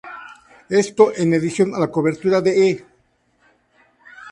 Esto 0.83 1.03
en 1.21 1.27
adición 1.37 1.69
a 1.75 1.79
la 1.83 1.91
cobertura 1.95 2.37
de 2.41 2.51
E! 2.67 2.71